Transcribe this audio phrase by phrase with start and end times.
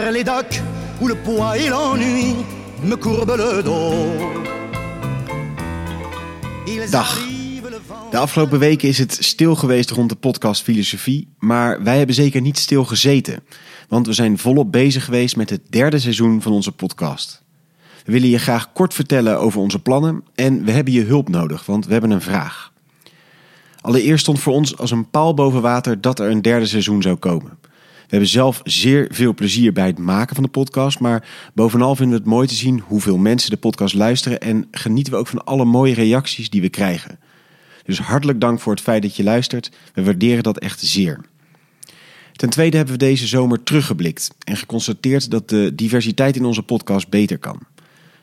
[0.00, 0.62] vers les docks
[1.00, 2.34] où le poids et l'ennui
[2.82, 3.94] me courbent le dos.
[6.90, 7.28] Dag.
[8.10, 12.40] De afgelopen weken is het stil geweest rond de podcast Filosofie, maar wij hebben zeker
[12.40, 13.42] niet stil gezeten,
[13.88, 17.42] want we zijn volop bezig geweest met het derde seizoen van onze podcast.
[18.04, 21.66] We willen je graag kort vertellen over onze plannen en we hebben je hulp nodig,
[21.66, 22.72] want we hebben een vraag.
[23.80, 27.16] Allereerst stond voor ons als een paal boven water dat er een derde seizoen zou
[27.16, 27.58] komen.
[28.10, 32.16] We hebben zelf zeer veel plezier bij het maken van de podcast, maar bovenal vinden
[32.16, 35.44] we het mooi te zien hoeveel mensen de podcast luisteren en genieten we ook van
[35.44, 37.18] alle mooie reacties die we krijgen.
[37.84, 39.70] Dus hartelijk dank voor het feit dat je luistert.
[39.94, 41.20] We waarderen dat echt zeer.
[42.32, 47.08] Ten tweede hebben we deze zomer teruggeblikt en geconstateerd dat de diversiteit in onze podcast
[47.08, 47.60] beter kan.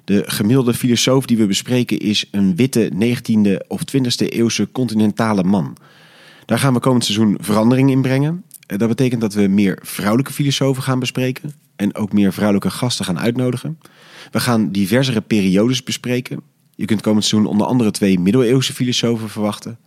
[0.04, 5.78] De gemiddelde filosoof die we bespreken is een witte 19e of 20e eeuwse continentale man.
[6.45, 8.44] Daar gaan we komend seizoen verandering in brengen.
[8.67, 13.19] Dat betekent dat we meer vrouwelijke filosofen gaan bespreken en ook meer vrouwelijke gasten gaan
[13.19, 13.80] uitnodigen.
[14.31, 16.42] We gaan diversere periodes bespreken.
[16.75, 19.77] Je kunt komend seizoen onder andere twee middeleeuwse filosofen verwachten.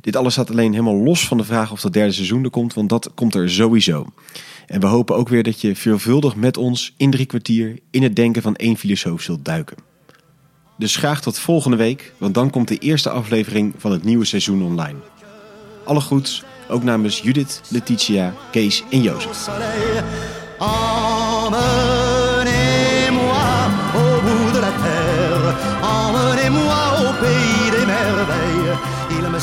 [0.00, 2.74] Dit alles staat alleen helemaal los van de vraag of dat derde seizoen er komt,
[2.74, 4.06] want dat komt er sowieso.
[4.66, 8.16] En we hopen ook weer dat je veelvuldig met ons in drie kwartier in het
[8.16, 9.76] denken van één filosoof zult duiken.
[10.78, 14.62] Dus graag tot volgende week, want dan komt de eerste aflevering van het nieuwe seizoen
[14.62, 14.98] online.
[15.84, 19.48] Alle goeds, ook namens Judith, Letitia, Kees en Jozef.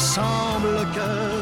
[0.01, 1.41] semble que